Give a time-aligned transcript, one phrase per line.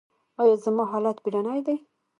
[0.39, 1.75] ایا زما حالت بیړنی دی؟